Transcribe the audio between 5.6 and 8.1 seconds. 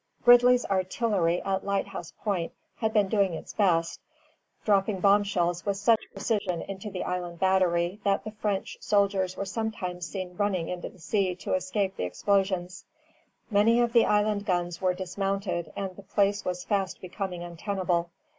with such precision into the Island Battery